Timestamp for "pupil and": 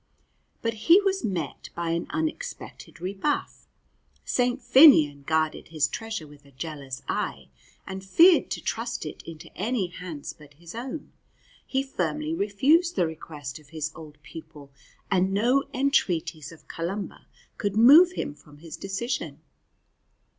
14.23-15.31